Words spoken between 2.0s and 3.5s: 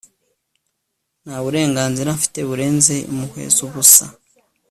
mfite burenze impuhwe